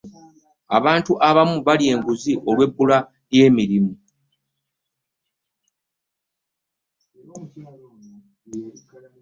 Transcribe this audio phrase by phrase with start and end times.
[0.77, 2.97] abantu abamu balya enguzi lw'ebula
[3.31, 3.93] ly'emirimu.